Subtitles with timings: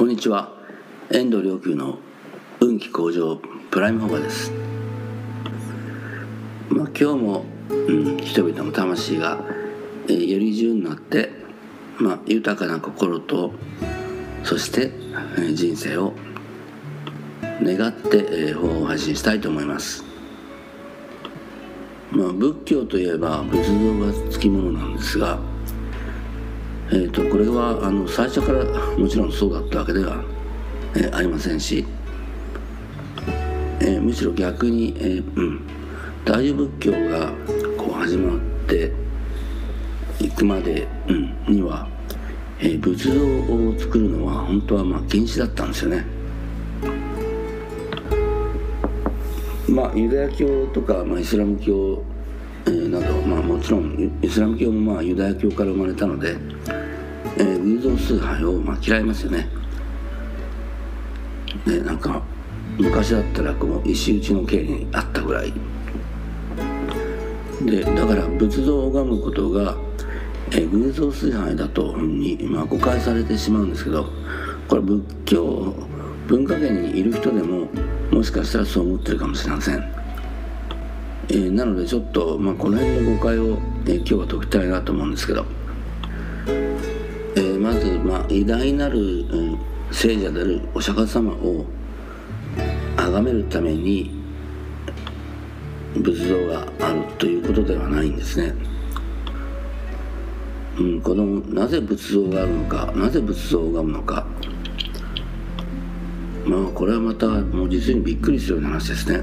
[0.00, 0.50] こんにちは。
[1.10, 1.98] 遠藤良久の
[2.58, 3.36] 運気向上
[3.70, 4.50] プライムホーバです、
[6.70, 9.44] まあ、今日も、うん、人々の魂が、
[10.08, 11.28] えー、より自由になって、
[11.98, 13.52] まあ、豊かな心と
[14.42, 14.90] そして、
[15.36, 16.14] えー、人生を
[17.60, 20.02] 願って、えー、法を配信したいと思います。
[22.10, 25.38] まあ、仏教といえば仏像がつきものなんですが
[26.92, 28.64] えーと、これはあの最初から
[28.96, 30.24] もちろんそうだったわけでは、
[30.96, 31.86] えー、ありませんし、
[33.80, 35.62] えー、むしろ逆に、えーうん、
[36.24, 37.32] 大乗仏教が
[37.78, 38.92] こう始まって
[40.18, 41.86] いくまで、うん、には、
[42.58, 46.04] えー、仏像を作るのは本当はまあ禁止だったんですよね。
[49.68, 52.02] まあ、ユダヤ教とか、まあ、イスラム教、
[52.66, 56.36] えー、など、まあ、もちろんイスラム教もまあユダヤ教から生まれたので、
[57.40, 59.48] えー、偶像崇拝をまあ嫌いますよね。
[61.66, 62.22] でなんか
[62.78, 65.52] 昔だったらこう石打ちの刑にあったぐらい。
[67.62, 69.76] でだから仏像を拝むことが、
[70.50, 74.06] えー、偶像崇拝だとに、まあ、誤解されてしまうんですけど
[74.66, 75.74] これ仏教
[76.26, 77.68] 文化圏にいる人でも
[78.10, 79.76] もしかしたらそう思ってるかもしれません、
[81.28, 85.44] えー、なのでちょっと、まあ、この辺の誤解を、えー、今日は解きたいなと思うんですけど、
[87.70, 89.58] まず、まあ、偉大なる、うん、
[89.92, 91.64] 聖者であるお釈迦様を
[92.96, 94.10] 崇めるために
[95.94, 98.52] 仏像があるということではないんですね。
[100.78, 104.26] うん、このなぜ仏像があるのかなぜ仏像を拝むのか
[106.46, 109.22] まあこれはまたもう実にびっくりするような話ですね。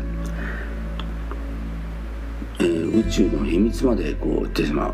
[2.60, 4.94] えー、宇宙の秘密までこう言ってしまう。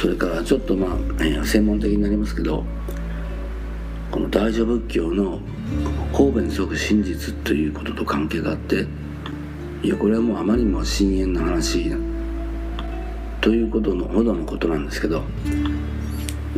[0.00, 2.64] それからちょっとまあ、えー、専門的になりますけど
[4.10, 5.40] この大乗仏教の
[6.16, 8.86] 神戸に即真実ということと関係があって
[9.82, 11.94] いやこれはもうあまりにも深淵な話
[13.42, 15.22] ということのほどのことなんですけど、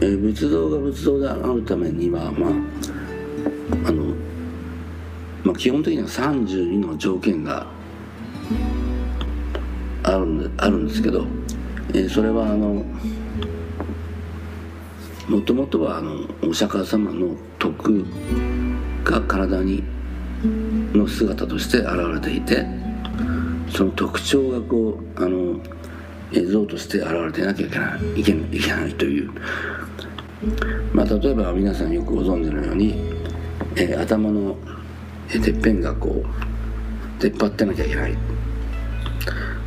[0.01, 2.51] えー、仏像が仏像であるためにはまあ
[3.89, 4.15] あの、
[5.43, 7.67] まあ、基本的には32の条件が
[10.05, 11.27] あるんであるんですけど、
[11.89, 12.85] えー、それはあの
[15.33, 18.05] もともとはあのお釈迦様の徳
[19.03, 19.83] が体に
[20.93, 22.67] の姿として現れていて
[23.71, 25.59] その特徴がこうあの
[26.35, 29.31] 像として現れていなきゃいけないいけいけないという、
[30.93, 32.95] まあ、例えば皆さんよくご存知のように、
[33.77, 34.59] えー、頭の
[35.31, 38.19] てっぺんがこう出っ張ってなきゃいけない。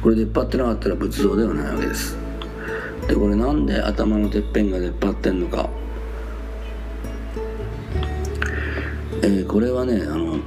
[0.03, 2.24] これ出っ張ってなかったら仏像ではないわけです。
[3.07, 5.69] でこれなんで頭のてっぺんが出っ張ってんのか。
[9.21, 10.37] えー、これはねあの、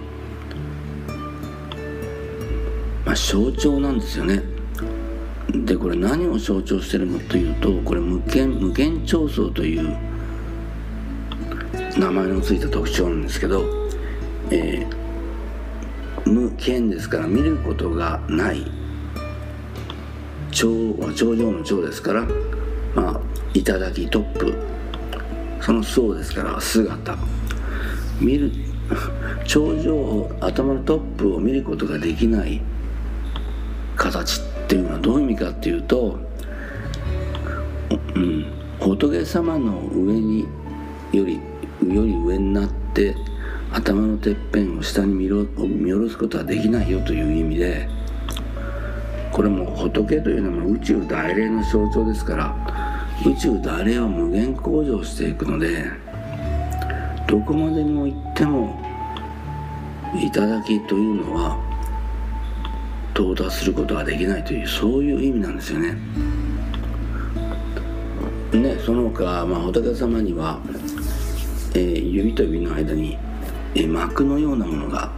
[3.05, 4.43] まあ、象徴なんですよね。
[5.65, 9.97] でこれ何を象徴してるのというとこれ無限無限長層という
[11.99, 13.65] 名前のついた特徴なんですけど、
[14.51, 18.88] えー、無限ですから見ることがない。
[20.51, 22.23] 頂頂上の頂ですから
[22.95, 23.21] まあ
[23.55, 24.55] 頂トップ。
[25.61, 27.17] その層ですから姿。
[28.21, 28.51] 見る
[29.45, 32.61] 頂上を頭のトップを見ることができない。
[33.97, 36.19] 形っていうのはどういう意味かっていうと、
[38.15, 38.47] うん、
[38.79, 40.47] 仏様の上に
[41.13, 41.41] より
[41.87, 43.17] より上になって
[43.73, 47.89] 頭のてっぺんを下に見ろ見下ろすことはできないよという意味で
[49.39, 52.57] これも仏というのは宇宙大霊の象徴ですから
[53.25, 55.85] 宇宙大霊は無限向上していくので
[57.29, 58.77] どこまでも行っても
[60.13, 61.57] 頂というのは
[63.15, 65.97] 到達することができないというそういう意味なんですよね。
[68.53, 70.59] ねその他、まあ、仏様には、
[71.77, 73.17] えー、指と指の間に、
[73.77, 75.13] えー、膜のようなものが、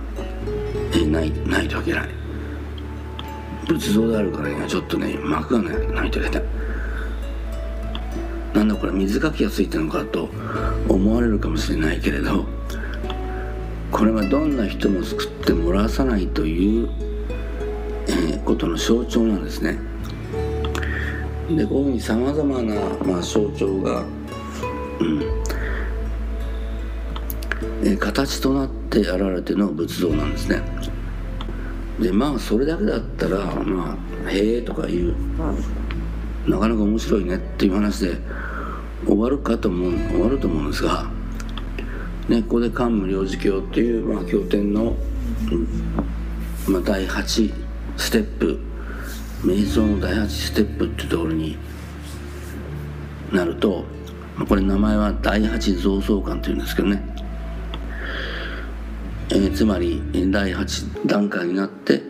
[0.92, 2.19] えー、ないないといけない
[3.66, 6.42] 仏像であるからにはちょっとね膜がないといけない
[8.54, 10.28] なんだこれ水かきがついてるのかと
[10.88, 12.44] 思われるかもしれないけれど
[13.90, 16.88] これはどんな人も救ってもらわさないという、
[18.08, 19.78] えー、ことの象徴なんですね。
[21.56, 22.74] でこういうふうにさまざまな、
[23.04, 24.04] まあ、象徴が、
[25.00, 25.22] うん
[27.82, 30.62] えー、形となって現れての仏像なんですね。
[32.00, 35.14] でまあそれだけだったらまあ「へえ」とかいう。
[36.46, 38.16] なかなか面白いねっていう話で
[39.06, 41.10] 終わるかと思う終わると思うんですが
[42.28, 44.94] ね、ここで桓武領事教っていう、まあ、経典の、
[46.68, 47.52] まあ、第8
[47.96, 48.60] ステップ
[49.42, 51.58] 瞑想の第8ステップっていうところに
[53.32, 53.84] なると
[54.48, 57.02] これ名前は第8増相観っていうんですけどね、
[59.32, 62.02] えー、つまり第8段階になって、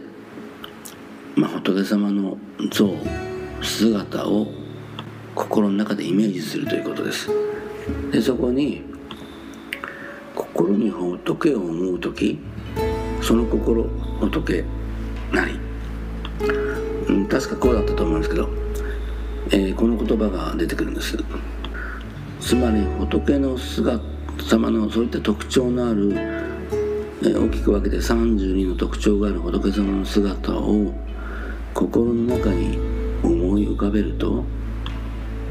[1.36, 2.38] まあ、仏様の
[2.70, 2.90] 像
[3.62, 4.46] 姿を
[5.34, 7.28] 心の中でイメージするということです。
[8.10, 8.82] でそこに
[10.34, 12.38] 心に仏を思う時
[13.20, 13.84] その心
[14.20, 14.64] 仏
[15.32, 15.58] なり、
[17.08, 18.48] うん、確かこうだったと思うんですけど、
[19.50, 21.18] えー、この言葉が出てくるんです。
[22.40, 24.02] つまり仏の姿
[24.42, 26.14] 様のそういった特徴のある、
[27.22, 30.92] えー、大きく分けて32の特徴がある仏様の姿を
[31.74, 32.78] 心の中に
[33.22, 34.44] 思い浮かべると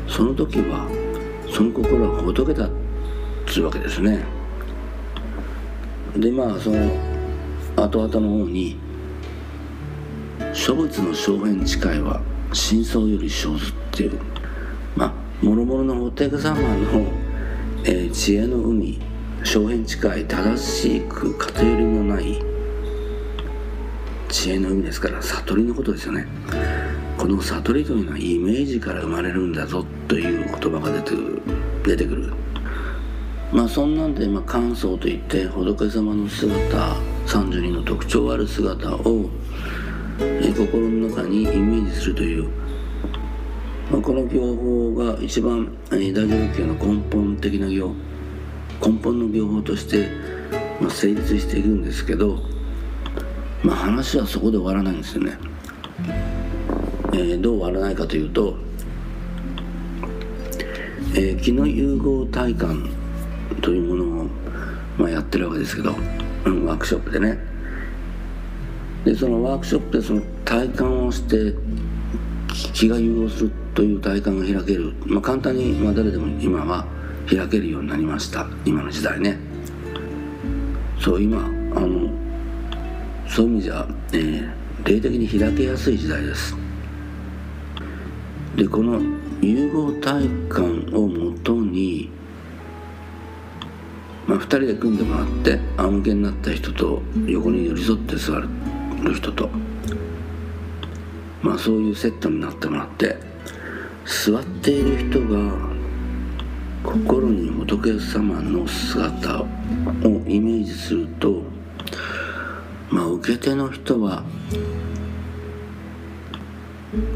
[0.07, 0.88] その時は
[1.51, 2.69] その心は仏だっ
[3.45, 4.24] つうわけですね。
[6.18, 6.77] でまあその
[7.75, 8.77] 後々の方に
[10.54, 12.21] 「諸仏の小辺誓いは
[12.51, 14.13] 真相より生ず」っていう
[14.95, 17.06] まあもろもろの仏様の、
[17.83, 19.00] えー、知恵の海
[19.44, 22.40] 小辺誓い正しく偏りのない
[24.28, 26.28] 知恵の海ですから悟りのことですよね。
[27.18, 31.42] この悟りというのはイメージから生まれるんだぞという言葉が出てくる
[31.84, 32.34] 出てくる。
[33.52, 36.96] まあそんなんで、まあ、感想といって仏様の姿
[37.26, 39.30] 32の特徴ある姿を、
[40.20, 42.50] え心の中にイメージするという、
[43.90, 47.94] まあ、この業法が一番、え、大乗仏教の根本的な行
[48.81, 50.10] 根本の業法として、
[50.80, 52.40] まあ、成立しているんですけど、
[53.64, 55.38] まあ、話はそこで終わらないんですよね。
[57.14, 58.56] えー、どう終わらないかというと、
[61.16, 62.90] えー、気の融合体感
[63.62, 64.28] というものを、
[64.98, 65.96] まあ、やってるわけですけど、
[66.46, 67.40] うん、ワークショップでね
[69.04, 71.56] でそのワークショップでその体感をして
[72.74, 76.86] 気が融合するという体感が開ける、まあ、簡単に、まあ、誰でも今は
[77.27, 78.48] 開けるようになりました。
[78.66, 79.38] 今の時代ね。
[81.00, 82.10] そう今あの
[83.27, 84.51] そういう意味じゃ、えー、
[84.83, 86.56] 霊的に開けやすい時代です。
[88.56, 89.00] でこの
[89.42, 92.12] 融合体感をもとに
[94.30, 98.48] まあ、2人で組んでもらって仰向けになった人と横に寄り添って座る
[99.16, 99.50] 人と、
[101.42, 103.18] まあ、そういうセットになってもらって
[104.06, 105.69] 座っている人が
[106.84, 109.48] 心に仏様の姿を
[110.28, 111.44] イメージすると、
[112.90, 114.24] まあ、受け手の人は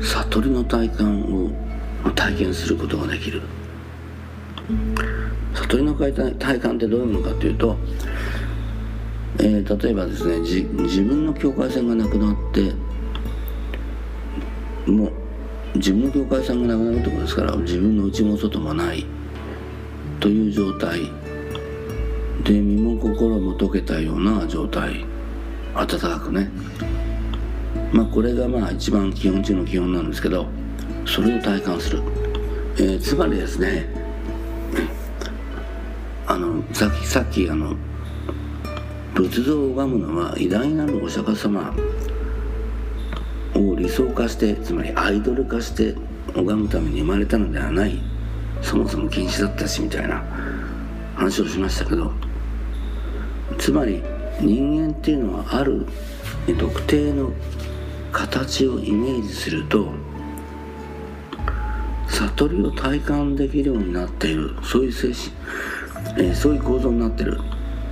[0.01, 1.49] 悟りの体感を
[2.11, 3.41] 体験することができる。
[5.53, 7.77] 悟りの体感ってどういうものかというと、
[9.39, 12.73] えー、例えばですね自分の境界線がなくなって
[14.89, 15.11] もう
[15.75, 19.05] 自分の境界線がなくなるってことですから自分の内も外もない
[20.19, 21.11] という状態。
[22.43, 25.05] で身も心も溶けたような状態。
[25.75, 26.49] 暖かくね。
[27.93, 30.47] まあこれがまあ一番基本中の基本なんですけど
[31.05, 32.01] それを体感する、
[32.77, 33.85] えー、つまりですね
[36.25, 37.75] あのさっきさっきあの
[39.13, 41.75] 仏像を拝むのは偉大なるお釈迦様
[43.55, 45.95] を理想化してつまりアイドル化して
[46.35, 48.12] 拝むために生まれたのではない。
[48.63, 50.23] そもそも禁止だったしみたいな。
[51.15, 52.11] 話をしましたけど
[53.57, 54.03] つまり
[54.41, 55.85] 人間っていうのはある
[56.59, 57.31] 特定の
[58.11, 59.91] 形をイメージすると
[62.07, 64.55] 悟りを体感できるようになっている。
[64.63, 65.15] そういう精神
[66.17, 67.39] えー、そういう構造になってる。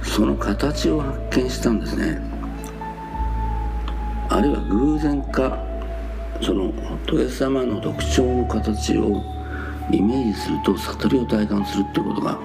[0.04, 2.22] その形を発見したんですね。
[4.30, 5.58] あるいは偶然か
[6.42, 6.72] その
[7.08, 9.24] 仏様の特徴の形を
[9.92, 12.40] イメージすると悟りを体感するってことが、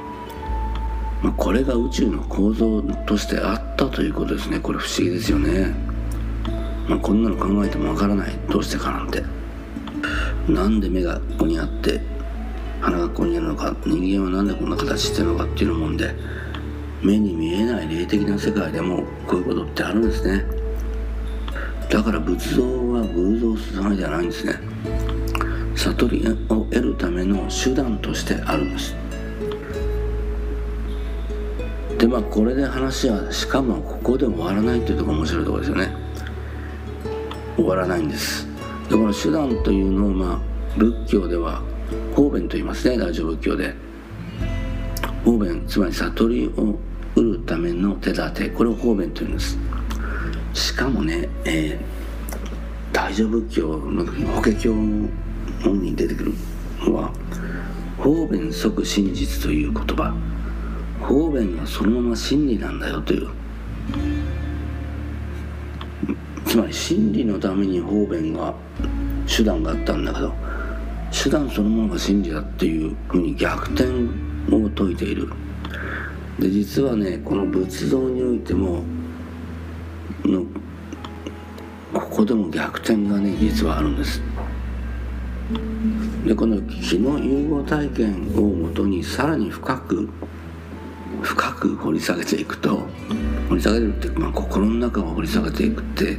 [1.23, 4.61] まあ、これが宇宙の構造としてあったということですね。
[4.61, 5.75] これ不思議ですよね、
[6.89, 8.33] まあ、こんなの考えてもわからない。
[8.51, 9.23] どうしてかなんて。
[10.49, 12.01] なんで目がここにあって
[12.81, 13.75] 鼻がここにあるのか。
[13.85, 16.15] 人間は何でこんな形してるのかっていうのもんで
[17.03, 20.45] 目に見えない霊的な世界でもこういうことってあるんですね。
[21.91, 24.55] だから仏像は偶像するためじゃないんですね。
[25.77, 28.97] 悟りを得るための手段としてあるんです。
[31.99, 35.93] でまあこれで話はしかもここで終わらないというところ面白いところですよね。
[37.57, 38.47] 終わらないんです。
[38.89, 40.41] でこの手段というのをまあ
[40.79, 41.63] 仏教では
[42.15, 42.99] 方便と言いますね。
[42.99, 43.75] 大乗仏教で。
[45.25, 46.79] 方便つまり悟りを
[47.17, 48.51] 売るための手立て。
[48.51, 49.59] これを方便というんです。
[50.53, 54.71] しかもね、えー、大乗仏教の法華経
[55.67, 56.33] 本に出てくる
[56.81, 57.13] のは
[57.99, 60.15] 方便即真実という言葉。
[61.01, 63.29] 方便がそのまま真理なんだよという。
[66.45, 68.55] つまり真理のために方便が
[69.27, 70.33] 手段があったんだけど
[71.11, 73.85] 手段そのものが真理だっていうふうに逆転
[74.51, 75.29] を説いている。
[76.39, 78.83] で実はねこの仏像においても
[80.25, 80.45] の
[81.93, 84.23] ここでも逆転がね実はあるんです。
[86.27, 90.09] でこの気の融合体験をもとにさらに深く
[91.23, 92.87] 深く掘り下げていくと
[93.49, 96.17] 掘り下げるって、まあ、心の中を掘り下げていくって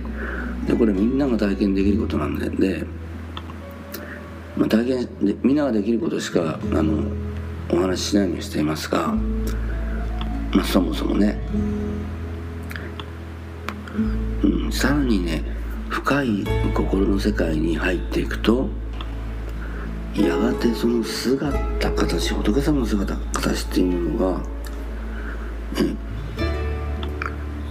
[0.65, 2.85] でこれみんなが体験できることなんでで、
[4.55, 7.03] まあ、体験でみんなができることしかあの
[7.69, 9.13] お話ししないようにしていますが、
[10.53, 11.37] まあ、そもそもね、
[14.41, 15.43] うん、さらにね
[15.89, 18.69] 深い心の世界に入っていくと
[20.17, 24.41] やがてその姿形仏様の姿形っていうものが、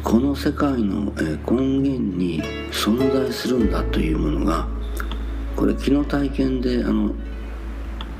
[0.04, 4.68] この世界の、根源に存在するんだというものが
[5.56, 7.12] これ気の体験であの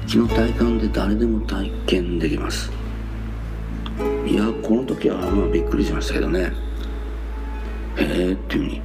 [0.06, 2.72] 気の体感で誰でも体験できます。
[4.26, 6.52] いやこの時はまあびっくりしましたけどね。
[7.96, 8.82] へえっていうふうに。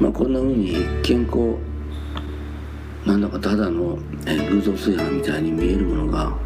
[0.00, 1.73] まあこんなふうに一見こう
[3.06, 3.98] なんだかただの、
[4.50, 6.36] 偶像崇拝みたいに見えるものが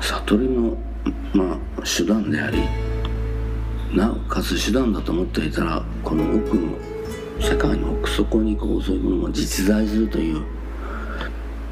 [0.00, 0.76] 悟りの、
[1.32, 2.58] まあ、手段であり
[3.94, 6.76] なおかつ手段だと思っていたらこの奥の
[7.40, 10.42] 世界の奥底にこうそういうものも実在するという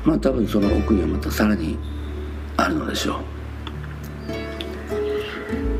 [0.04, 1.76] まあ多分その奥にはまたさらに
[2.56, 3.16] あるのでしょう。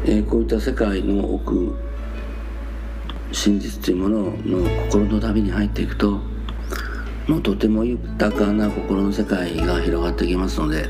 [0.05, 1.77] えー、こういった世界の奥
[3.31, 6.21] 真実というものの心の旅に入っていくと
[7.29, 10.89] もうとても豊かな心の世界が広がってきますので、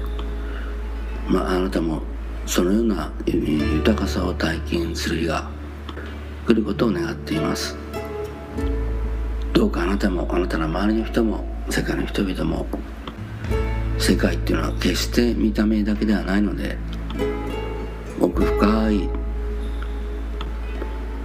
[1.29, 2.03] まあ、あなたも
[2.47, 5.51] そのような豊かさを体験する日が
[6.47, 7.77] 来ることを願っています。
[9.53, 12.67] どうかあなたもあなたの周りの人も世界の人々も
[13.99, 16.77] 世界っていうのは決して見た目だけではないので
[18.21, 19.09] 奥深い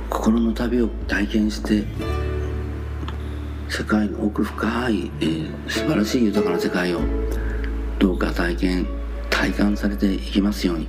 [0.10, 1.84] 心の旅を体験して
[3.70, 7.02] 世界の奥深い、えー、素晴らしい豊かな世界を
[8.00, 8.88] どうか体験
[9.30, 10.88] 体感されていきますように。